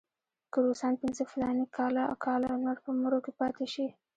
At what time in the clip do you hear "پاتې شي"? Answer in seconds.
3.39-3.87